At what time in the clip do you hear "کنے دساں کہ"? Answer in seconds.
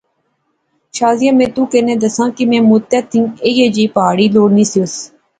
1.71-2.43